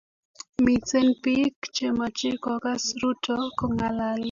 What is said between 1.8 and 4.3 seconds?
mache kokas Ruto kongalale